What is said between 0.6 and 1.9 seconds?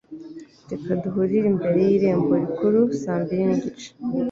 Reka duhurire imbere